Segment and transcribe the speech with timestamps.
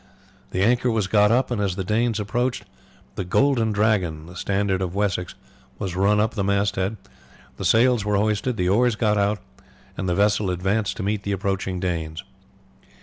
[0.49, 2.65] The anchor was got up, and as the Danes approached,
[3.13, 5.35] the Golden Dragon, the standard of Wessex,
[5.77, 6.97] was run up to the mast head,
[7.57, 9.37] the sails were hoisted, the oars got out,
[9.95, 12.23] and the vessel advanced to meet the approaching Danes.